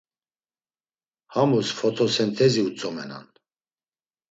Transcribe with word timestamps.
Hamus 1.35 1.69
fotosentezi 1.83 2.65
utzomenan. 2.71 3.31